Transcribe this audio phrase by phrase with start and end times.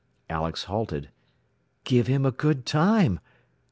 [0.31, 1.11] Alex halted.
[1.83, 3.19] "Give him a good time!